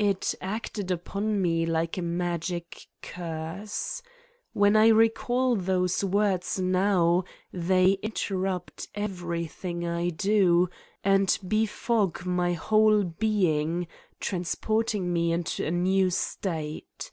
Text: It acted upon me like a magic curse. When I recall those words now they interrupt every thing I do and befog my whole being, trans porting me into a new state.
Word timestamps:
It 0.00 0.34
acted 0.40 0.90
upon 0.90 1.40
me 1.40 1.64
like 1.66 1.96
a 1.96 2.02
magic 2.02 2.88
curse. 3.00 4.02
When 4.54 4.74
I 4.74 4.88
recall 4.88 5.54
those 5.54 6.02
words 6.02 6.58
now 6.58 7.22
they 7.52 7.92
interrupt 8.02 8.88
every 8.96 9.46
thing 9.46 9.86
I 9.86 10.08
do 10.08 10.68
and 11.04 11.28
befog 11.46 12.26
my 12.26 12.54
whole 12.54 13.04
being, 13.04 13.86
trans 14.18 14.56
porting 14.56 15.12
me 15.12 15.30
into 15.32 15.64
a 15.64 15.70
new 15.70 16.10
state. 16.10 17.12